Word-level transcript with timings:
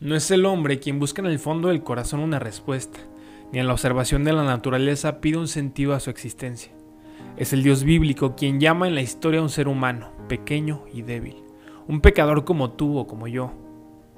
No 0.00 0.16
es 0.16 0.30
el 0.30 0.46
hombre 0.46 0.80
quien 0.80 0.98
busca 0.98 1.20
en 1.20 1.26
el 1.26 1.38
fondo 1.38 1.68
del 1.68 1.82
corazón 1.82 2.20
una 2.20 2.38
respuesta, 2.38 2.98
ni 3.52 3.58
en 3.58 3.66
la 3.66 3.74
observación 3.74 4.24
de 4.24 4.32
la 4.32 4.44
naturaleza 4.44 5.20
pide 5.20 5.36
un 5.36 5.46
sentido 5.46 5.92
a 5.92 6.00
su 6.00 6.08
existencia. 6.08 6.72
Es 7.36 7.52
el 7.52 7.62
Dios 7.62 7.84
bíblico 7.84 8.34
quien 8.34 8.60
llama 8.60 8.88
en 8.88 8.94
la 8.94 9.02
historia 9.02 9.40
a 9.40 9.42
un 9.42 9.50
ser 9.50 9.68
humano, 9.68 10.10
pequeño 10.26 10.86
y 10.90 11.02
débil, 11.02 11.44
un 11.86 12.00
pecador 12.00 12.46
como 12.46 12.70
tú 12.70 12.96
o 12.96 13.06
como 13.06 13.28
yo, 13.28 13.52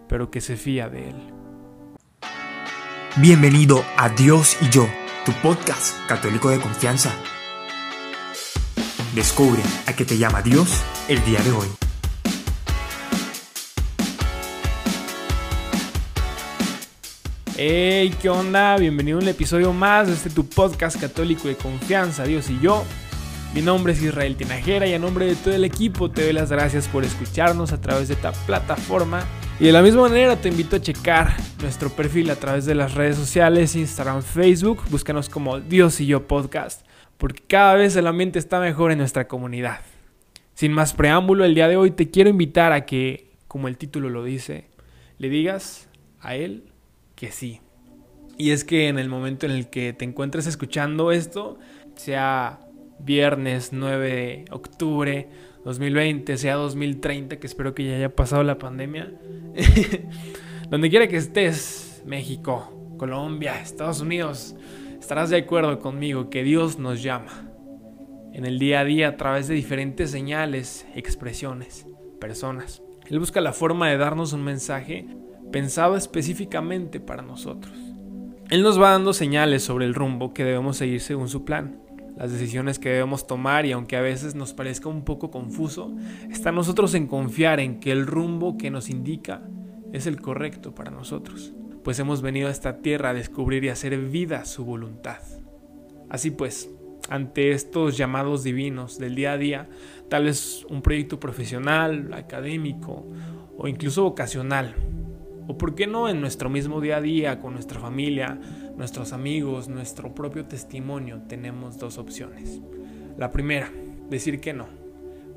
pero 0.09 0.31
que 0.31 0.41
se 0.41 0.57
fía 0.57 0.89
de 0.89 1.09
él. 1.11 1.17
Bienvenido 3.17 3.85
a 3.97 4.09
Dios 4.09 4.57
y 4.61 4.69
yo, 4.69 4.87
tu 5.27 5.33
podcast 5.43 5.97
católico 6.07 6.49
de 6.49 6.61
confianza. 6.61 7.13
Descubre 9.17 9.63
a 9.89 9.97
qué 9.97 10.05
te 10.05 10.17
llama 10.17 10.43
Dios 10.43 10.81
el 11.09 11.25
día 11.25 11.41
de 11.41 11.51
hoy. 11.51 11.82
Hey, 17.65 18.13
¿qué 18.21 18.29
onda? 18.29 18.77
Bienvenido 18.77 19.19
a 19.19 19.23
un 19.23 19.29
episodio 19.29 19.73
más 19.73 20.09
de 20.09 20.15
este 20.15 20.31
tu 20.31 20.49
podcast 20.49 21.01
católico 21.01 21.47
de 21.47 21.55
confianza, 21.55 22.25
Dios 22.25 22.51
y 22.51 22.59
yo. 22.59 22.83
Mi 23.55 23.63
nombre 23.63 23.93
es 23.93 24.03
Israel 24.03 24.35
Tinajera 24.35 24.85
y 24.89 24.95
a 24.95 24.99
nombre 24.99 25.27
de 25.27 25.37
todo 25.37 25.55
el 25.55 25.63
equipo 25.63 26.11
te 26.11 26.25
doy 26.25 26.33
las 26.33 26.51
gracias 26.51 26.89
por 26.89 27.05
escucharnos 27.05 27.73
a 27.73 27.81
través 27.81 28.09
de 28.09 28.15
esta 28.15 28.33
plataforma. 28.33 29.25
Y 29.61 29.67
de 29.67 29.73
la 29.73 29.81
misma 29.81 30.03
manera 30.09 30.35
te 30.35 30.49
invito 30.49 30.75
a 30.75 30.81
checar 30.81 31.37
nuestro 31.61 31.89
perfil 31.91 32.31
a 32.31 32.35
través 32.35 32.67
de 32.67 32.75
las 32.75 32.95
redes 32.95 33.15
sociales, 33.15 33.77
Instagram, 33.77 34.23
Facebook. 34.23 34.83
Búscanos 34.91 35.29
como 35.29 35.61
Dios 35.61 36.01
y 36.01 36.07
yo 36.07 36.27
podcast, 36.27 36.85
porque 37.17 37.45
cada 37.47 37.77
vez 37.77 37.95
el 37.95 38.09
ambiente 38.09 38.41
está 38.41 38.59
mejor 38.59 38.91
en 38.91 38.99
nuestra 38.99 39.29
comunidad. 39.29 39.83
Sin 40.55 40.73
más 40.73 40.95
preámbulo, 40.95 41.45
el 41.45 41.55
día 41.55 41.69
de 41.69 41.77
hoy 41.77 41.93
te 41.93 42.11
quiero 42.11 42.29
invitar 42.29 42.73
a 42.73 42.87
que, 42.87 43.31
como 43.47 43.69
el 43.69 43.79
título 43.79 44.11
lo 44.11 44.25
dice, 44.25 44.67
le 45.19 45.29
digas 45.29 45.89
a 46.19 46.35
él 46.35 46.72
que 47.23 47.31
sí. 47.31 47.61
Y 48.37 48.51
es 48.51 48.65
que 48.65 48.89
en 48.89 48.99
el 48.99 49.09
momento 49.09 49.47
en 49.47 49.53
el 49.53 49.71
que 49.71 49.93
te 49.93 50.05
encuentres 50.05 50.49
escuchando 50.49 51.13
esto, 51.13 51.57
sea 51.95 52.59
viernes 52.99 53.73
9 53.73 54.11
de 54.11 54.45
octubre 54.51 55.29
2020, 55.65 56.37
sea 56.37 56.57
2030, 56.57 57.39
que 57.39 57.47
espero 57.47 57.77
que 57.77 57.85
ya 57.85 57.95
haya 57.95 58.17
pasado 58.17 58.43
la 58.43 58.59
pandemia, 58.59 59.13
donde 60.69 60.91
quiera 60.91 61.07
que 61.07 61.17
estés, 61.17 62.03
México, 62.05 62.97
Colombia, 62.99 63.63
Estados 63.63 64.01
Unidos, 64.01 64.57
estarás 64.99 65.31
de 65.31 65.37
acuerdo 65.37 65.79
conmigo 65.79 66.29
que 66.29 66.43
Dios 66.43 66.81
nos 66.81 67.05
llama 67.05 67.53
en 68.33 68.45
el 68.45 68.59
día 68.59 68.81
a 68.81 68.85
día 68.85 69.11
a 69.11 69.17
través 69.17 69.47
de 69.47 69.55
diferentes 69.55 70.11
señales, 70.11 70.89
expresiones, 70.97 71.87
personas. 72.19 72.83
Él 73.07 73.21
busca 73.21 73.41
la 73.41 73.53
forma 73.53 73.89
de 73.91 73.97
darnos 73.97 74.33
un 74.33 74.43
mensaje 74.43 75.07
pensado 75.53 75.97
específicamente 75.97 76.99
para 76.99 77.23
nosotros. 77.23 77.73
Él 78.51 78.63
nos 78.63 78.81
va 78.81 78.91
dando 78.91 79.13
señales 79.13 79.63
sobre 79.63 79.87
el 79.87 79.95
rumbo 79.95 80.35
que 80.35 80.45
debemos 80.45 80.77
seguir 80.77 81.01
según 81.01 81.29
su 81.29 81.45
plan, 81.45 81.81
las 82.17 82.33
decisiones 82.33 82.79
que 82.79 82.91
debemos 82.91 83.27
tomar 83.27 83.65
y 83.65 83.73
aunque 83.73 83.97
a 83.97 84.03
veces 84.03 84.35
nos 84.35 84.53
parezca 84.53 84.89
un 84.89 85.05
poco 85.05 85.31
confuso, 85.31 85.95
está 86.31 86.53
nosotros 86.53 86.95
en 86.95 87.07
confiar 87.07 87.61
en 87.61 87.81
que 87.81 87.93
el 87.93 88.07
rumbo 88.07 88.59
que 88.59 88.71
nos 88.71 88.91
indica 88.91 89.43
es 89.93 90.07
el 90.07 90.21
correcto 90.21 90.75
para 90.75 90.91
nosotros, 90.91 91.53
pues 91.83 91.99
hemos 91.99 92.21
venido 92.21 92.49
a 92.49 92.51
esta 92.51 92.79
tierra 92.79 93.11
a 93.11 93.15
descubrir 93.15 93.65
y 93.65 93.69
hacer 93.69 93.97
vida 93.99 94.45
su 94.45 94.65
voluntad. 94.65 95.21
Así 96.11 96.31
pues, 96.31 96.69
ante 97.09 97.53
estos 97.53 97.97
llamados 97.97 98.45
divinos 98.45 98.99
del 98.99 99.15
día 99.15 99.33
a 99.33 99.39
día, 99.39 99.69
tal 100.09 100.25
vez 100.25 100.67
un 100.69 100.83
proyecto 100.83 101.19
profesional, 101.19 102.13
académico 102.13 103.07
o 103.57 103.67
incluso 103.69 104.03
vocacional, 104.03 104.75
o 105.47 105.59
por 105.59 105.75
qué 105.75 105.87
no 105.87 106.09
en 106.09 106.21
nuestro 106.21 106.49
mismo 106.49 106.81
día 106.81 106.99
a 106.99 107.01
día, 107.01 107.41
con 107.41 107.55
nuestra 107.55 107.81
familia, 107.81 108.39
nuestros 108.77 109.13
amigos, 109.13 109.69
nuestro 109.69 110.15
propio 110.15 110.47
testimonio, 110.47 111.23
tenemos 111.29 111.79
dos 111.79 111.99
opciones. 111.99 112.61
La 113.19 113.33
primera, 113.33 113.71
decir 114.09 114.41
que 114.41 114.53
no, 114.53 114.67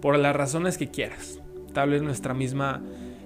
por 0.01 0.17
las 0.17 0.35
razones 0.35 0.77
que 0.77 0.89
quieras. 0.89 1.39
Tal 1.73 1.89
vez 1.89 2.01
nuestra 2.01 2.33
misma 2.33 2.81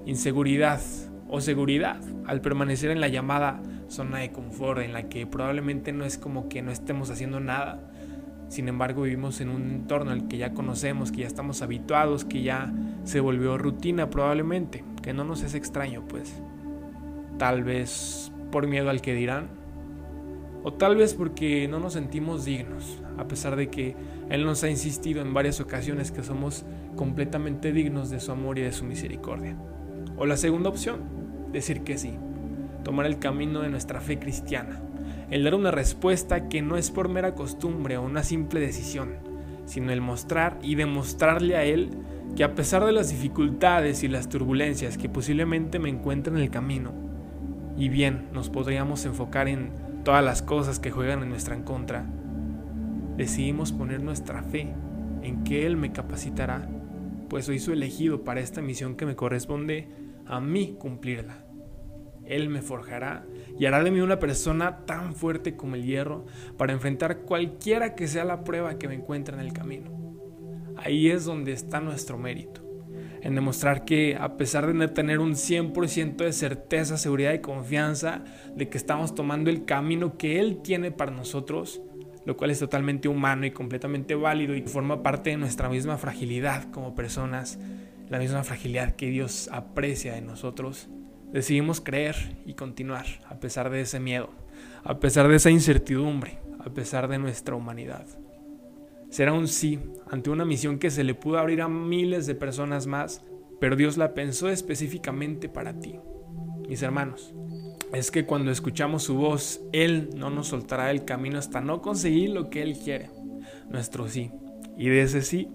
inseguridad 0.05 0.81
o 1.27 1.41
seguridad 1.41 2.01
al 2.25 2.41
permanecer 2.41 2.89
en 2.91 3.01
la 3.01 3.07
llamada 3.07 3.61
zona 3.87 4.19
de 4.19 4.31
confort 4.31 4.81
en 4.81 4.93
la 4.93 5.09
que 5.09 5.27
probablemente 5.27 5.91
no 5.91 6.05
es 6.05 6.17
como 6.17 6.49
que 6.49 6.61
no 6.61 6.71
estemos 6.71 7.09
haciendo 7.09 7.39
nada. 7.39 7.91
Sin 8.47 8.67
embargo, 8.67 9.03
vivimos 9.03 9.41
en 9.41 9.49
un 9.49 9.69
entorno 9.69 10.11
en 10.11 10.21
el 10.21 10.27
que 10.27 10.37
ya 10.37 10.53
conocemos, 10.53 11.11
que 11.11 11.19
ya 11.19 11.27
estamos 11.27 11.61
habituados, 11.61 12.25
que 12.25 12.41
ya 12.41 12.73
se 13.03 13.19
volvió 13.19 13.57
rutina 13.59 14.09
probablemente, 14.09 14.83
que 15.03 15.13
no 15.13 15.23
nos 15.23 15.43
es 15.43 15.53
extraño, 15.53 16.03
pues 16.07 16.41
tal 17.39 17.63
vez 17.63 18.31
por 18.51 18.67
miedo 18.67 18.91
al 18.91 19.01
que 19.01 19.15
dirán, 19.15 19.47
o 20.63 20.73
tal 20.73 20.97
vez 20.97 21.13
porque 21.13 21.67
no 21.67 21.79
nos 21.79 21.93
sentimos 21.93 22.45
dignos, 22.45 23.01
a 23.17 23.27
pesar 23.27 23.55
de 23.55 23.69
que 23.69 23.95
Él 24.29 24.45
nos 24.45 24.63
ha 24.63 24.69
insistido 24.69 25.21
en 25.21 25.33
varias 25.33 25.61
ocasiones 25.61 26.11
que 26.11 26.21
somos 26.21 26.65
completamente 26.95 27.71
dignos 27.71 28.09
de 28.09 28.19
su 28.19 28.31
amor 28.31 28.59
y 28.59 28.61
de 28.61 28.73
su 28.73 28.83
misericordia. 28.83 29.55
O 30.17 30.25
la 30.25 30.35
segunda 30.35 30.69
opción, 30.69 30.99
decir 31.51 31.81
que 31.81 31.97
sí, 31.97 32.13
tomar 32.83 33.05
el 33.05 33.19
camino 33.19 33.61
de 33.61 33.69
nuestra 33.69 34.01
fe 34.01 34.19
cristiana, 34.19 34.81
el 35.31 35.45
dar 35.45 35.55
una 35.55 35.71
respuesta 35.71 36.49
que 36.49 36.61
no 36.61 36.75
es 36.75 36.91
por 36.91 37.07
mera 37.07 37.35
costumbre 37.35 37.97
o 37.97 38.03
una 38.03 38.23
simple 38.23 38.59
decisión, 38.59 39.13
sino 39.65 39.93
el 39.93 40.01
mostrar 40.01 40.59
y 40.61 40.75
demostrarle 40.75 41.55
a 41.55 41.63
Él 41.63 41.91
que 42.35 42.43
a 42.43 42.53
pesar 42.53 42.85
de 42.85 42.91
las 42.91 43.09
dificultades 43.09 44.03
y 44.03 44.09
las 44.09 44.27
turbulencias 44.27 44.97
que 44.97 45.07
posiblemente 45.07 45.79
me 45.79 45.89
encuentren 45.89 46.35
en 46.35 46.43
el 46.43 46.49
camino, 46.49 47.08
y 47.79 47.87
bien 47.87 48.27
nos 48.33 48.49
podríamos 48.49 49.05
enfocar 49.05 49.47
en 49.47 49.71
todas 50.03 50.23
las 50.23 50.41
cosas 50.41 50.79
que 50.79 50.91
juegan 50.91 51.23
en 51.23 51.29
nuestra 51.29 51.63
contra, 51.63 52.05
decidimos 53.15 53.71
poner 53.71 54.03
nuestra 54.03 54.43
fe 54.43 54.73
en 55.21 55.43
que 55.45 55.65
Él 55.65 55.77
me 55.77 55.93
capacitará, 55.93 56.69
pues 57.29 57.45
soy 57.45 57.57
su 57.59 57.71
elegido 57.71 58.25
para 58.25 58.41
esta 58.41 58.61
misión 58.61 58.95
que 58.95 59.05
me 59.05 59.15
corresponde 59.15 59.87
a 60.25 60.41
mí 60.41 60.75
cumplirla. 60.77 61.45
Él 62.25 62.49
me 62.49 62.61
forjará 62.61 63.25
y 63.57 63.65
hará 63.65 63.81
de 63.81 63.91
mí 63.91 64.01
una 64.01 64.19
persona 64.19 64.85
tan 64.85 65.15
fuerte 65.15 65.55
como 65.55 65.75
el 65.75 65.85
hierro 65.85 66.25
para 66.57 66.73
enfrentar 66.73 67.21
cualquiera 67.21 67.95
que 67.95 68.07
sea 68.07 68.25
la 68.25 68.43
prueba 68.43 68.77
que 68.77 68.87
me 68.87 68.95
encuentre 68.95 69.35
en 69.35 69.41
el 69.41 69.53
camino. 69.53 69.89
Ahí 70.75 71.09
es 71.09 71.25
donde 71.25 71.53
está 71.53 71.79
nuestro 71.79 72.17
mérito 72.17 72.68
en 73.21 73.35
demostrar 73.35 73.85
que 73.85 74.15
a 74.19 74.37
pesar 74.37 74.71
de 74.71 74.87
tener 74.87 75.19
un 75.19 75.33
100% 75.33 76.17
de 76.17 76.33
certeza, 76.33 76.97
seguridad 76.97 77.33
y 77.33 77.39
confianza 77.39 78.23
de 78.55 78.69
que 78.69 78.77
estamos 78.77 79.15
tomando 79.15 79.49
el 79.49 79.65
camino 79.65 80.17
que 80.17 80.39
Él 80.39 80.61
tiene 80.61 80.91
para 80.91 81.11
nosotros, 81.11 81.81
lo 82.25 82.37
cual 82.37 82.51
es 82.51 82.59
totalmente 82.59 83.07
humano 83.07 83.45
y 83.45 83.51
completamente 83.51 84.15
válido 84.15 84.55
y 84.55 84.61
forma 84.61 85.03
parte 85.03 85.31
de 85.31 85.37
nuestra 85.37 85.69
misma 85.69 85.97
fragilidad 85.97 86.69
como 86.71 86.95
personas, 86.95 87.59
la 88.09 88.19
misma 88.19 88.43
fragilidad 88.43 88.95
que 88.95 89.09
Dios 89.09 89.49
aprecia 89.51 90.13
de 90.13 90.21
nosotros, 90.21 90.89
decidimos 91.31 91.81
creer 91.81 92.15
y 92.45 92.53
continuar 92.53 93.05
a 93.27 93.39
pesar 93.39 93.69
de 93.69 93.81
ese 93.81 93.99
miedo, 93.99 94.29
a 94.83 94.99
pesar 94.99 95.27
de 95.27 95.35
esa 95.35 95.49
incertidumbre, 95.49 96.39
a 96.59 96.69
pesar 96.69 97.07
de 97.07 97.19
nuestra 97.19 97.55
humanidad 97.55 98.05
será 99.09 99.33
un 99.33 99.47
sí 99.47 99.79
ante 100.09 100.29
una 100.29 100.45
misión 100.45 100.79
que 100.79 100.91
se 100.91 101.03
le 101.03 101.15
pudo 101.15 101.39
abrir 101.39 101.61
a 101.61 101.67
miles 101.67 102.25
de 102.25 102.35
personas 102.35 102.87
más, 102.87 103.23
pero 103.59 103.75
Dios 103.75 103.97
la 103.97 104.13
pensó 104.13 104.49
específicamente 104.49 105.49
para 105.49 105.79
ti. 105.79 105.99
Mis 106.67 106.81
hermanos, 106.81 107.33
es 107.93 108.11
que 108.11 108.25
cuando 108.25 108.51
escuchamos 108.51 109.03
su 109.03 109.15
voz, 109.15 109.61
Él 109.71 110.09
no 110.15 110.29
nos 110.29 110.47
soltará 110.47 110.91
el 110.91 111.05
camino 111.05 111.39
hasta 111.39 111.61
no 111.61 111.81
conseguir 111.81 112.29
lo 112.29 112.49
que 112.49 112.61
Él 112.61 112.77
quiere, 112.77 113.09
nuestro 113.69 114.07
sí. 114.07 114.31
Y 114.77 114.89
de 114.89 115.01
ese 115.01 115.21
sí, 115.21 115.49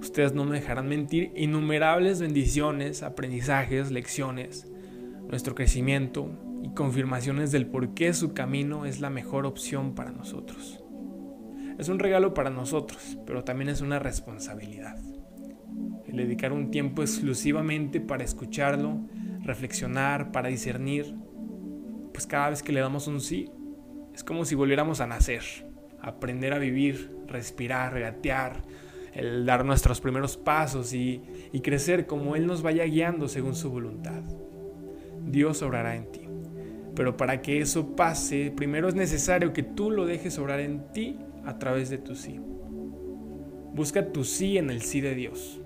ustedes 0.00 0.34
no 0.34 0.44
me 0.44 0.58
dejarán 0.58 0.88
mentir, 0.88 1.32
innumerables 1.36 2.20
bendiciones, 2.20 3.02
aprendizajes, 3.02 3.90
lecciones, 3.90 4.66
nuestro 5.28 5.54
crecimiento 5.54 6.30
y 6.62 6.70
confirmaciones 6.70 7.52
del 7.52 7.66
por 7.66 7.94
qué 7.94 8.12
su 8.12 8.34
camino 8.34 8.86
es 8.86 9.00
la 9.00 9.10
mejor 9.10 9.46
opción 9.46 9.94
para 9.94 10.10
nosotros. 10.10 10.85
Es 11.78 11.88
un 11.90 11.98
regalo 11.98 12.32
para 12.32 12.48
nosotros, 12.48 13.18
pero 13.26 13.44
también 13.44 13.68
es 13.68 13.82
una 13.82 13.98
responsabilidad. 13.98 14.96
El 16.06 16.16
dedicar 16.16 16.52
un 16.52 16.70
tiempo 16.70 17.02
exclusivamente 17.02 18.00
para 18.00 18.24
escucharlo, 18.24 19.00
reflexionar, 19.42 20.32
para 20.32 20.48
discernir, 20.48 21.14
pues 22.14 22.26
cada 22.26 22.50
vez 22.50 22.62
que 22.62 22.72
le 22.72 22.80
damos 22.80 23.08
un 23.08 23.20
sí, 23.20 23.50
es 24.14 24.24
como 24.24 24.46
si 24.46 24.54
volviéramos 24.54 25.00
a 25.00 25.06
nacer, 25.06 25.42
aprender 26.00 26.54
a 26.54 26.58
vivir, 26.58 27.14
respirar, 27.26 27.92
regatear, 27.92 28.62
el 29.12 29.44
dar 29.44 29.64
nuestros 29.66 30.00
primeros 30.00 30.38
pasos 30.38 30.94
y, 30.94 31.22
y 31.52 31.60
crecer 31.60 32.06
como 32.06 32.36
Él 32.36 32.46
nos 32.46 32.62
vaya 32.62 32.84
guiando 32.84 33.28
según 33.28 33.54
su 33.54 33.70
voluntad. 33.70 34.22
Dios 35.26 35.60
obrará 35.60 35.96
en 35.96 36.10
ti. 36.10 36.22
Pero 36.94 37.18
para 37.18 37.42
que 37.42 37.60
eso 37.60 37.94
pase, 37.94 38.50
primero 38.56 38.88
es 38.88 38.94
necesario 38.94 39.52
que 39.52 39.62
tú 39.62 39.90
lo 39.90 40.06
dejes 40.06 40.38
obrar 40.38 40.60
en 40.60 40.90
ti 40.92 41.18
a 41.46 41.58
través 41.58 41.88
de 41.88 41.98
tu 41.98 42.14
sí. 42.14 42.38
Busca 43.72 44.12
tu 44.12 44.24
sí 44.24 44.58
en 44.58 44.70
el 44.70 44.82
sí 44.82 45.00
de 45.00 45.14
Dios. 45.14 45.60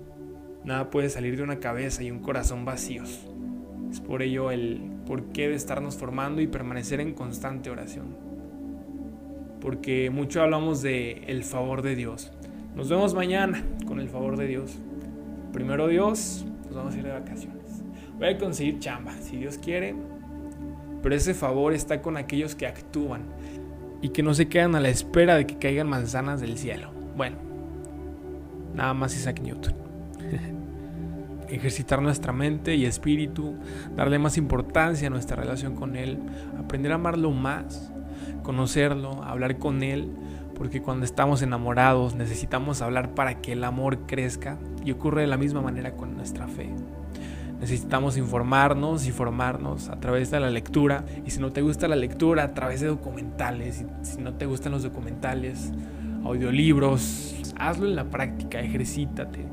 Nada 0.63 0.89
puede 0.89 1.09
salir 1.09 1.37
de 1.37 1.43
una 1.43 1.59
cabeza 1.59 2.03
y 2.03 2.11
un 2.11 2.19
corazón 2.19 2.65
vacíos. 2.65 3.27
Es 3.89 3.99
por 3.99 4.21
ello 4.21 4.51
el 4.51 4.91
por 5.05 5.25
qué 5.33 5.49
de 5.49 5.55
estarnos 5.55 5.97
formando 5.97 6.41
y 6.41 6.47
permanecer 6.47 7.01
en 7.01 7.13
constante 7.13 7.69
oración. 7.69 8.15
Porque 9.59 10.09
mucho 10.09 10.41
hablamos 10.41 10.81
de 10.81 11.23
el 11.27 11.43
favor 11.43 11.81
de 11.81 11.95
Dios. 11.95 12.31
Nos 12.75 12.89
vemos 12.89 13.13
mañana 13.13 13.63
con 13.87 13.99
el 13.99 14.07
favor 14.07 14.37
de 14.37 14.47
Dios. 14.47 14.77
Primero 15.51 15.87
Dios, 15.87 16.45
nos 16.65 16.75
vamos 16.75 16.95
a 16.95 16.97
ir 16.97 17.03
de 17.03 17.11
vacaciones. 17.11 17.83
Voy 18.17 18.29
a 18.29 18.37
conseguir 18.37 18.79
chamba, 18.79 19.13
si 19.21 19.37
Dios 19.37 19.57
quiere. 19.57 19.95
Pero 21.01 21.15
ese 21.15 21.33
favor 21.33 21.73
está 21.73 22.01
con 22.01 22.17
aquellos 22.17 22.55
que 22.55 22.67
actúan 22.67 23.23
y 24.01 24.09
que 24.09 24.23
no 24.23 24.33
se 24.33 24.47
quedan 24.47 24.75
a 24.75 24.79
la 24.79 24.89
espera 24.89 25.35
de 25.35 25.45
que 25.45 25.57
caigan 25.57 25.87
manzanas 25.87 26.41
del 26.41 26.57
cielo. 26.57 26.91
Bueno, 27.15 27.37
nada 28.73 28.93
más 28.93 29.15
Isaac 29.15 29.41
Newton. 29.41 29.73
Ejercitar 31.49 32.01
nuestra 32.01 32.31
mente 32.31 32.75
y 32.75 32.85
espíritu, 32.85 33.55
darle 33.95 34.19
más 34.19 34.37
importancia 34.37 35.07
a 35.07 35.11
nuestra 35.11 35.35
relación 35.35 35.75
con 35.75 35.95
Él, 35.95 36.19
aprender 36.57 36.93
a 36.93 36.95
amarlo 36.95 37.31
más, 37.31 37.91
conocerlo, 38.41 39.23
hablar 39.23 39.57
con 39.57 39.83
Él, 39.83 40.09
porque 40.55 40.81
cuando 40.81 41.05
estamos 41.05 41.41
enamorados 41.41 42.15
necesitamos 42.15 42.81
hablar 42.81 43.13
para 43.15 43.41
que 43.41 43.53
el 43.53 43.63
amor 43.63 44.05
crezca 44.07 44.57
y 44.85 44.91
ocurre 44.91 45.21
de 45.21 45.27
la 45.27 45.37
misma 45.37 45.61
manera 45.61 45.93
con 45.93 46.15
nuestra 46.15 46.47
fe. 46.47 46.69
Necesitamos 47.61 48.17
informarnos 48.17 49.05
y 49.05 49.11
formarnos 49.11 49.89
a 49.89 49.99
través 49.99 50.31
de 50.31 50.39
la 50.39 50.49
lectura. 50.49 51.05
Y 51.27 51.29
si 51.29 51.39
no 51.39 51.53
te 51.53 51.61
gusta 51.61 51.87
la 51.87 51.95
lectura, 51.95 52.43
a 52.43 52.53
través 52.55 52.81
de 52.81 52.87
documentales. 52.87 53.85
Y 54.01 54.05
si 54.05 54.17
no 54.17 54.33
te 54.33 54.47
gustan 54.47 54.71
los 54.71 54.81
documentales, 54.81 55.71
audiolibros, 56.23 57.35
hazlo 57.59 57.85
en 57.85 57.95
la 57.95 58.09
práctica, 58.09 58.59
ejercítate. 58.61 59.45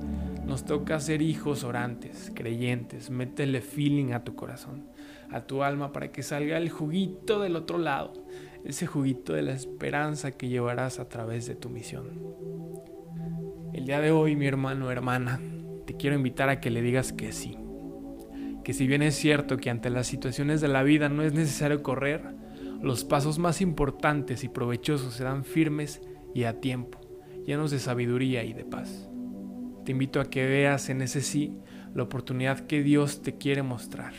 Nos 0.46 0.64
toca 0.64 0.98
ser 1.00 1.20
hijos 1.20 1.64
orantes, 1.64 2.32
creyentes. 2.34 3.10
Métele 3.10 3.60
feeling 3.60 4.12
a 4.12 4.24
tu 4.24 4.34
corazón, 4.34 4.86
a 5.30 5.42
tu 5.42 5.62
alma, 5.62 5.92
para 5.92 6.10
que 6.10 6.22
salga 6.22 6.56
el 6.56 6.70
juguito 6.70 7.40
del 7.40 7.56
otro 7.56 7.76
lado. 7.76 8.14
Ese 8.64 8.86
juguito 8.86 9.34
de 9.34 9.42
la 9.42 9.52
esperanza 9.52 10.30
que 10.30 10.48
llevarás 10.48 10.98
a 10.98 11.10
través 11.10 11.46
de 11.46 11.56
tu 11.56 11.68
misión. 11.68 12.06
El 13.74 13.84
día 13.84 14.00
de 14.00 14.12
hoy, 14.12 14.34
mi 14.34 14.46
hermano 14.46 14.90
hermana, 14.90 15.38
te 15.84 15.92
quiero 15.92 16.16
invitar 16.16 16.48
a 16.48 16.58
que 16.58 16.70
le 16.70 16.80
digas 16.80 17.12
que 17.12 17.32
sí 17.32 17.58
que 18.68 18.74
si 18.74 18.86
bien 18.86 19.00
es 19.00 19.14
cierto 19.14 19.56
que 19.56 19.70
ante 19.70 19.88
las 19.88 20.06
situaciones 20.06 20.60
de 20.60 20.68
la 20.68 20.82
vida 20.82 21.08
no 21.08 21.22
es 21.22 21.32
necesario 21.32 21.82
correr, 21.82 22.20
los 22.82 23.02
pasos 23.02 23.38
más 23.38 23.62
importantes 23.62 24.44
y 24.44 24.50
provechosos 24.50 25.14
serán 25.14 25.46
firmes 25.46 26.02
y 26.34 26.44
a 26.44 26.60
tiempo, 26.60 27.00
llenos 27.46 27.70
de 27.70 27.78
sabiduría 27.78 28.44
y 28.44 28.52
de 28.52 28.66
paz. 28.66 29.08
Te 29.86 29.92
invito 29.92 30.20
a 30.20 30.28
que 30.28 30.46
veas 30.46 30.90
en 30.90 31.00
ese 31.00 31.22
sí 31.22 31.56
la 31.94 32.02
oportunidad 32.02 32.66
que 32.66 32.82
Dios 32.82 33.22
te 33.22 33.38
quiere 33.38 33.62
mostrar, 33.62 34.12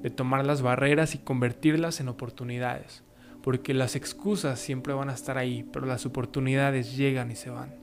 de 0.00 0.08
tomar 0.08 0.46
las 0.46 0.62
barreras 0.62 1.14
y 1.14 1.18
convertirlas 1.18 2.00
en 2.00 2.08
oportunidades, 2.08 3.04
porque 3.42 3.74
las 3.74 3.96
excusas 3.96 4.58
siempre 4.58 4.94
van 4.94 5.10
a 5.10 5.14
estar 5.14 5.36
ahí, 5.36 5.68
pero 5.74 5.84
las 5.84 6.06
oportunidades 6.06 6.96
llegan 6.96 7.30
y 7.30 7.36
se 7.36 7.50
van. 7.50 7.74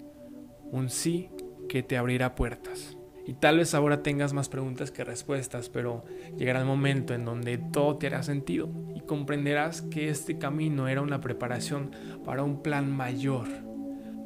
Un 0.71 0.89
sí 0.89 1.29
que 1.69 1.83
te 1.83 1.95
abrirá 1.95 2.33
puertas. 2.33 2.96
Y 3.27 3.33
tal 3.33 3.57
vez 3.57 3.73
ahora 3.73 4.03
tengas 4.03 4.31
más 4.31 4.47
preguntas 4.47 4.89
que 4.89 5.03
respuestas, 5.03 5.67
pero 5.67 6.05
llegará 6.37 6.61
el 6.61 6.65
momento 6.65 7.13
en 7.13 7.25
donde 7.25 7.57
todo 7.57 7.97
te 7.97 8.07
hará 8.07 8.23
sentido 8.23 8.69
y 8.95 9.01
comprenderás 9.01 9.81
que 9.81 10.07
este 10.07 10.37
camino 10.37 10.87
era 10.87 11.01
una 11.01 11.19
preparación 11.19 11.91
para 12.23 12.43
un 12.43 12.63
plan 12.63 12.89
mayor 12.89 13.47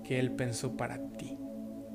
que 0.04 0.20
Él 0.20 0.32
pensó 0.34 0.78
para 0.78 1.00
ti. 1.18 1.36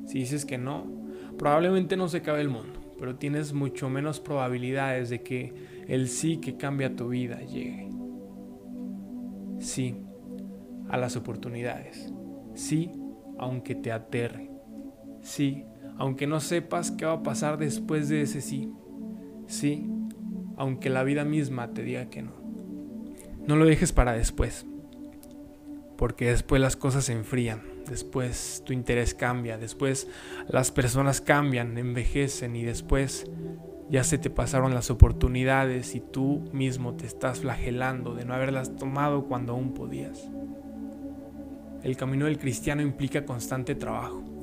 Si 0.06 0.18
dices 0.18 0.44
que 0.44 0.58
no, 0.58 1.06
probablemente 1.38 1.96
no 1.96 2.08
se 2.08 2.18
acabe 2.18 2.40
el 2.40 2.48
mundo, 2.48 2.80
pero 2.98 3.14
tienes 3.14 3.52
mucho 3.52 3.88
menos 3.88 4.18
probabilidades 4.18 5.08
de 5.08 5.22
que 5.22 5.54
el 5.86 6.08
sí 6.08 6.38
que 6.38 6.56
cambia 6.56 6.96
tu 6.96 7.10
vida 7.10 7.40
llegue. 7.42 7.88
Sí 9.60 9.96
a 10.88 10.96
las 10.96 11.16
oportunidades. 11.16 12.12
Sí 12.54 12.90
aunque 13.38 13.74
te 13.74 13.92
aterre. 13.92 14.50
Sí 15.20 15.66
aunque 15.98 16.26
no 16.26 16.40
sepas 16.40 16.90
qué 16.90 17.04
va 17.06 17.14
a 17.14 17.22
pasar 17.22 17.58
después 17.58 18.08
de 18.08 18.22
ese 18.22 18.40
sí. 18.40 18.72
Sí, 19.46 19.88
aunque 20.56 20.90
la 20.90 21.04
vida 21.04 21.24
misma 21.24 21.72
te 21.72 21.82
diga 21.82 22.10
que 22.10 22.22
no. 22.22 22.32
No 23.46 23.56
lo 23.56 23.64
dejes 23.64 23.92
para 23.92 24.12
después, 24.12 24.66
porque 25.96 26.26
después 26.26 26.60
las 26.60 26.76
cosas 26.76 27.04
se 27.04 27.12
enfrían, 27.12 27.62
después 27.88 28.62
tu 28.66 28.72
interés 28.72 29.14
cambia, 29.14 29.56
después 29.56 30.08
las 30.48 30.72
personas 30.72 31.20
cambian, 31.20 31.78
envejecen 31.78 32.56
y 32.56 32.64
después 32.64 33.30
ya 33.88 34.02
se 34.02 34.18
te 34.18 34.30
pasaron 34.30 34.74
las 34.74 34.90
oportunidades 34.90 35.94
y 35.94 36.00
tú 36.00 36.42
mismo 36.52 36.94
te 36.94 37.06
estás 37.06 37.40
flagelando 37.40 38.14
de 38.14 38.24
no 38.24 38.34
haberlas 38.34 38.74
tomado 38.74 39.26
cuando 39.26 39.52
aún 39.52 39.74
podías. 39.74 40.28
El 41.84 41.96
camino 41.96 42.24
del 42.24 42.38
cristiano 42.38 42.82
implica 42.82 43.24
constante 43.24 43.76
trabajo 43.76 44.35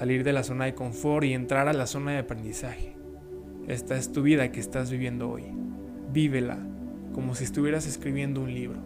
salir 0.00 0.24
de 0.24 0.32
la 0.32 0.42
zona 0.42 0.64
de 0.64 0.74
confort 0.74 1.26
y 1.26 1.34
entrar 1.34 1.68
a 1.68 1.74
la 1.74 1.86
zona 1.86 2.12
de 2.12 2.20
aprendizaje. 2.20 2.96
Esta 3.68 3.98
es 3.98 4.12
tu 4.12 4.22
vida 4.22 4.50
que 4.50 4.58
estás 4.58 4.90
viviendo 4.90 5.28
hoy. 5.28 5.44
Vívela 6.10 6.56
como 7.12 7.34
si 7.34 7.44
estuvieras 7.44 7.86
escribiendo 7.86 8.40
un 8.40 8.54
libro. 8.54 8.78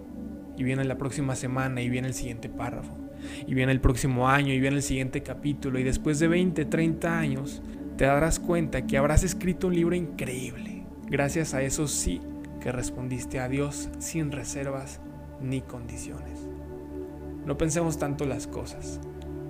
Y 0.58 0.64
viene 0.64 0.82
la 0.82 0.98
próxima 0.98 1.36
semana 1.36 1.82
y 1.82 1.88
viene 1.88 2.08
el 2.08 2.14
siguiente 2.14 2.48
párrafo. 2.48 2.98
Y 3.46 3.54
viene 3.54 3.70
el 3.70 3.80
próximo 3.80 4.28
año 4.28 4.52
y 4.52 4.58
viene 4.58 4.78
el 4.78 4.82
siguiente 4.82 5.22
capítulo. 5.22 5.78
Y 5.78 5.84
después 5.84 6.18
de 6.18 6.26
20, 6.26 6.64
30 6.64 7.16
años, 7.16 7.62
te 7.96 8.06
darás 8.06 8.40
cuenta 8.40 8.84
que 8.84 8.98
habrás 8.98 9.22
escrito 9.22 9.68
un 9.68 9.76
libro 9.76 9.94
increíble. 9.94 10.84
Gracias 11.06 11.54
a 11.54 11.62
eso 11.62 11.86
sí 11.86 12.20
que 12.60 12.72
respondiste 12.72 13.38
a 13.38 13.48
Dios 13.48 13.88
sin 14.00 14.32
reservas 14.32 15.00
ni 15.40 15.60
condiciones. 15.60 16.40
No 17.46 17.56
pensemos 17.56 17.98
tanto 18.00 18.24
las 18.24 18.48
cosas. 18.48 19.00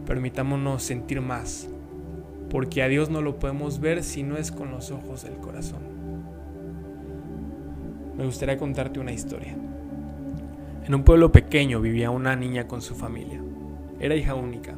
Permitámonos 0.07 0.83
sentir 0.83 1.21
más, 1.21 1.69
porque 2.51 2.83
a 2.83 2.89
Dios 2.89 3.11
no 3.11 3.23
lo 3.23 3.39
podemos 3.39 3.81
ver 3.81 4.03
si 4.03 4.23
no 4.23 4.37
es 4.37 4.53
con 4.53 4.71
los 4.71 4.91
ojos 4.91 5.25
del 5.25 5.37
corazón. 5.37 5.81
Me 8.17 8.25
gustaría 8.25 8.59
contarte 8.59 9.01
una 9.01 9.13
historia. 9.13 9.57
En 10.87 10.95
un 10.95 11.03
pueblo 11.03 11.33
pequeño 11.33 11.81
vivía 11.81 12.11
una 12.11 12.37
niña 12.37 12.69
con 12.69 12.83
su 12.83 12.95
familia. 12.95 13.41
Era 13.99 14.15
hija 14.15 14.35
única. 14.35 14.75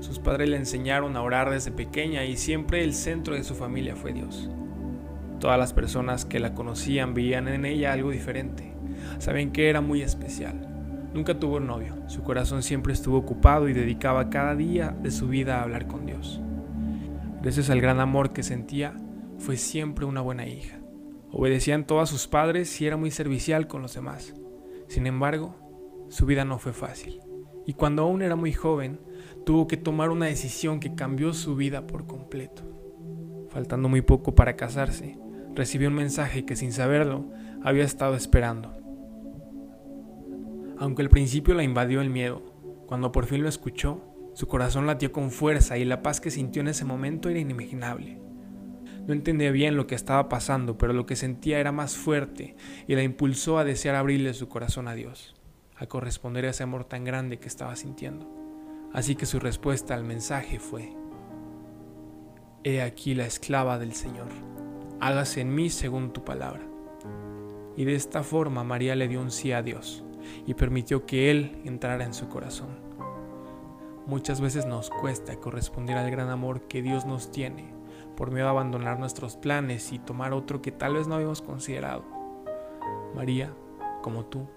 Sus 0.00 0.18
padres 0.20 0.48
le 0.48 0.56
enseñaron 0.56 1.16
a 1.16 1.22
orar 1.22 1.50
desde 1.50 1.72
pequeña 1.72 2.24
y 2.24 2.36
siempre 2.36 2.84
el 2.84 2.94
centro 2.94 3.34
de 3.34 3.44
su 3.44 3.54
familia 3.54 3.96
fue 3.96 4.12
Dios. 4.12 4.48
Todas 5.40 5.58
las 5.58 5.72
personas 5.72 6.24
que 6.24 6.40
la 6.40 6.54
conocían 6.54 7.14
veían 7.14 7.48
en 7.48 7.64
ella 7.64 7.92
algo 7.92 8.10
diferente. 8.10 8.72
Sabían 9.18 9.50
que 9.50 9.68
era 9.68 9.80
muy 9.80 10.02
especial. 10.02 10.77
Nunca 11.14 11.38
tuvo 11.38 11.58
novio, 11.58 11.96
su 12.06 12.22
corazón 12.22 12.62
siempre 12.62 12.92
estuvo 12.92 13.16
ocupado 13.16 13.68
y 13.68 13.72
dedicaba 13.72 14.30
cada 14.30 14.54
día 14.54 14.96
de 15.02 15.10
su 15.10 15.28
vida 15.28 15.58
a 15.58 15.62
hablar 15.62 15.86
con 15.86 16.06
Dios. 16.06 16.40
Gracias 17.42 17.70
al 17.70 17.80
gran 17.80 18.00
amor 18.00 18.32
que 18.32 18.42
sentía, 18.42 18.94
fue 19.38 19.56
siempre 19.56 20.04
una 20.04 20.20
buena 20.20 20.46
hija. 20.46 20.78
Obedecía 21.30 21.74
en 21.74 21.84
todo 21.84 22.00
a 22.00 22.06
sus 22.06 22.26
padres 22.26 22.80
y 22.80 22.86
era 22.86 22.96
muy 22.96 23.10
servicial 23.10 23.66
con 23.68 23.82
los 23.82 23.94
demás. 23.94 24.34
Sin 24.88 25.06
embargo, 25.06 25.54
su 26.08 26.26
vida 26.26 26.44
no 26.44 26.58
fue 26.58 26.72
fácil. 26.72 27.20
Y 27.66 27.74
cuando 27.74 28.02
aún 28.02 28.22
era 28.22 28.34
muy 28.34 28.52
joven, 28.52 29.00
tuvo 29.44 29.68
que 29.68 29.76
tomar 29.76 30.10
una 30.10 30.26
decisión 30.26 30.80
que 30.80 30.94
cambió 30.94 31.34
su 31.34 31.54
vida 31.54 31.86
por 31.86 32.06
completo. 32.06 32.62
Faltando 33.50 33.88
muy 33.88 34.02
poco 34.02 34.34
para 34.34 34.56
casarse, 34.56 35.18
recibió 35.54 35.88
un 35.88 35.94
mensaje 35.94 36.44
que 36.44 36.56
sin 36.56 36.72
saberlo 36.72 37.30
había 37.62 37.84
estado 37.84 38.14
esperando. 38.14 38.77
Aunque 40.80 41.02
al 41.02 41.08
principio 41.08 41.54
la 41.54 41.64
invadió 41.64 42.00
el 42.00 42.10
miedo, 42.10 42.42
cuando 42.86 43.10
por 43.10 43.26
fin 43.26 43.42
lo 43.42 43.48
escuchó, 43.48 44.00
su 44.32 44.46
corazón 44.46 44.86
latió 44.86 45.10
con 45.10 45.32
fuerza 45.32 45.76
y 45.76 45.84
la 45.84 46.02
paz 46.02 46.20
que 46.20 46.30
sintió 46.30 46.62
en 46.62 46.68
ese 46.68 46.84
momento 46.84 47.28
era 47.28 47.40
inimaginable. 47.40 48.20
No 49.06 49.12
entendía 49.12 49.50
bien 49.50 49.76
lo 49.76 49.88
que 49.88 49.96
estaba 49.96 50.28
pasando, 50.28 50.78
pero 50.78 50.92
lo 50.92 51.04
que 51.04 51.16
sentía 51.16 51.58
era 51.58 51.72
más 51.72 51.96
fuerte 51.96 52.54
y 52.86 52.94
la 52.94 53.02
impulsó 53.02 53.58
a 53.58 53.64
desear 53.64 53.96
abrirle 53.96 54.34
su 54.34 54.48
corazón 54.48 54.86
a 54.86 54.94
Dios, 54.94 55.34
a 55.76 55.86
corresponder 55.86 56.44
a 56.44 56.50
ese 56.50 56.62
amor 56.62 56.84
tan 56.84 57.02
grande 57.04 57.40
que 57.40 57.48
estaba 57.48 57.74
sintiendo. 57.74 58.30
Así 58.92 59.16
que 59.16 59.26
su 59.26 59.40
respuesta 59.40 59.94
al 59.94 60.04
mensaje 60.04 60.60
fue, 60.60 60.92
He 62.62 62.82
aquí 62.82 63.14
la 63.14 63.26
esclava 63.26 63.78
del 63.78 63.94
Señor, 63.94 64.28
hágase 65.00 65.40
en 65.40 65.54
mí 65.54 65.70
según 65.70 66.12
tu 66.12 66.24
palabra. 66.24 66.62
Y 67.76 67.84
de 67.84 67.96
esta 67.96 68.22
forma 68.22 68.62
María 68.62 68.94
le 68.94 69.08
dio 69.08 69.20
un 69.20 69.30
sí 69.30 69.52
a 69.52 69.62
Dios 69.62 70.04
y 70.46 70.54
permitió 70.54 71.06
que 71.06 71.30
Él 71.30 71.60
entrara 71.64 72.04
en 72.04 72.14
su 72.14 72.28
corazón. 72.28 72.68
Muchas 74.06 74.40
veces 74.40 74.64
nos 74.66 74.90
cuesta 74.90 75.36
corresponder 75.36 75.96
al 75.98 76.10
gran 76.10 76.30
amor 76.30 76.62
que 76.62 76.82
Dios 76.82 77.04
nos 77.04 77.30
tiene 77.30 77.78
por 78.18 78.32
miedo 78.32 78.48
a 78.48 78.50
abandonar 78.50 78.98
nuestros 78.98 79.36
planes 79.36 79.92
y 79.92 80.00
tomar 80.00 80.32
otro 80.32 80.60
que 80.60 80.72
tal 80.72 80.94
vez 80.94 81.06
no 81.06 81.14
habíamos 81.14 81.40
considerado. 81.40 82.02
María, 83.14 83.52
como 84.02 84.24
tú, 84.24 84.48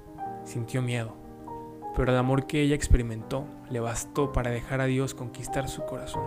sintió 0.45 0.81
miedo, 0.81 1.15
pero 1.95 2.11
el 2.11 2.17
amor 2.17 2.47
que 2.47 2.61
ella 2.61 2.73
experimentó 2.73 3.45
le 3.69 3.79
bastó 3.79 4.31
para 4.31 4.49
dejar 4.49 4.81
a 4.81 4.85
Dios 4.85 5.13
conquistar 5.13 5.69
su 5.69 5.85
corazón. 5.85 6.25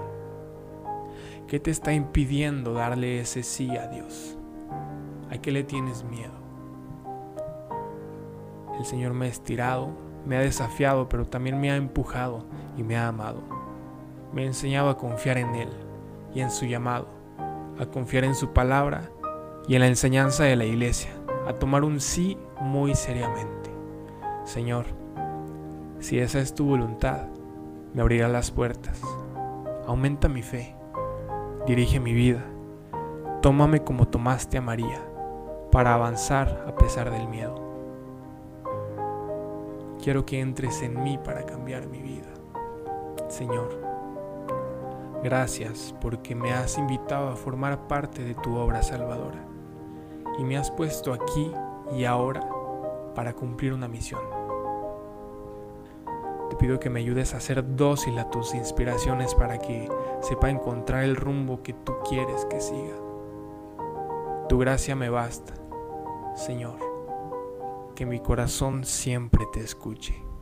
¿Qué 1.49 1.59
te 1.59 1.73
está 1.73 1.93
impidiendo 1.93 2.73
darle 2.73 3.19
ese 3.19 3.43
sí 3.43 3.77
a 3.77 3.89
Dios? 3.89 4.39
¿A 5.29 5.39
qué 5.39 5.51
le 5.51 5.65
tienes 5.65 6.05
miedo? 6.05 6.44
El 8.79 8.85
Señor 8.85 9.15
me 9.15 9.27
ha 9.27 9.29
estirado, 9.29 9.91
me 10.27 10.37
ha 10.37 10.41
desafiado, 10.41 11.09
pero 11.09 11.27
también 11.27 11.61
me 11.61 11.71
ha 11.71 11.77
empujado 11.77 12.45
y 12.77 12.83
me 12.83 12.97
ha 12.97 13.09
amado. 13.09 13.43
Me 14.33 14.43
ha 14.43 14.47
enseñado 14.47 14.89
a 14.89 14.97
confiar 14.97 15.39
en 15.39 15.55
Él 15.55 15.69
y 16.35 16.41
en 16.41 16.51
su 16.51 16.67
llamado, 16.67 17.07
a 17.79 17.87
confiar 17.87 18.25
en 18.25 18.35
su 18.35 18.53
palabra 18.53 19.11
y 19.69 19.75
en 19.75 19.81
la 19.81 19.87
enseñanza 19.87 20.45
de 20.45 20.57
la 20.57 20.65
iglesia, 20.65 21.11
a 21.47 21.55
tomar 21.55 21.85
un 21.85 22.01
sí 22.01 22.37
muy 22.61 22.95
seriamente. 22.95 23.71
Señor, 24.45 24.87
si 26.01 26.19
esa 26.19 26.41
es 26.41 26.55
tu 26.55 26.67
voluntad, 26.67 27.29
me 27.95 28.03
abrirá 28.03 28.29
las 28.29 28.51
puertas. 28.51 29.01
Aumenta 29.87 30.29
mi 30.29 30.43
fe, 30.43 30.75
dirige 31.67 32.01
mi 32.01 32.13
vida, 32.13 32.45
tómame 33.41 33.85
como 33.85 34.09
tomaste 34.09 34.59
a 34.59 34.63
María, 34.63 35.01
para 35.71 35.95
avanzar 35.95 36.65
a 36.69 36.75
pesar 36.75 37.11
del 37.11 37.29
miedo. 37.29 37.64
Quiero 40.05 40.27
que 40.27 40.39
entres 40.39 40.83
en 40.83 41.03
mí 41.03 41.17
para 41.17 41.47
cambiar 41.47 41.87
mi 41.87 42.03
vida. 42.03 42.29
Señor, 43.29 43.81
gracias 45.23 45.95
porque 45.99 46.35
me 46.35 46.53
has 46.53 46.77
invitado 46.77 47.31
a 47.31 47.37
formar 47.37 47.89
parte 47.89 48.23
de 48.23 48.35
tu 48.35 48.55
obra 48.55 48.83
salvadora 48.83 49.43
y 50.39 50.45
me 50.45 50.59
has 50.59 50.71
puesto 50.71 51.15
aquí 51.15 51.51
y 51.97 52.05
ahora 52.05 52.47
para 53.15 53.33
cumplir 53.33 53.73
una 53.73 53.89
misión. 53.89 54.21
Te 56.51 56.57
pido 56.57 56.79
que 56.79 56.91
me 56.91 57.01
ayudes 57.01 57.33
a 57.33 57.41
ser 57.41 57.75
dócil 57.75 58.19
a 58.19 58.29
tus 58.29 58.55
inspiraciones 58.55 59.35
para 59.35 59.57
que 59.57 59.89
sepa 60.21 60.51
encontrar 60.51 61.05
el 61.05 61.17
rumbo 61.17 61.63
que 61.63 61.73
tú 61.73 61.95
quieres 62.07 62.45
que 62.45 62.61
siga. 62.61 62.97
Tu 64.51 64.59
gracia 64.59 64.95
me 64.95 65.09
basta, 65.09 65.55
Señor 66.37 66.94
que 67.95 68.07
mi 68.07 68.21
corazón 68.21 68.85
siempre 68.85 69.45
te 69.53 69.61
escuche. 69.61 70.34